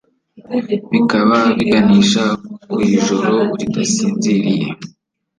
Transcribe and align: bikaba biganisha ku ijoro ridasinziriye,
bikaba 0.91 1.37
biganisha 1.57 2.23
ku 2.71 2.77
ijoro 2.95 3.35
ridasinziriye, 3.59 4.67